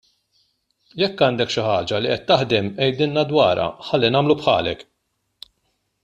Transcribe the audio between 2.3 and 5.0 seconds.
taħdem għidilna dwarha ħalli nagħmlu bħalek.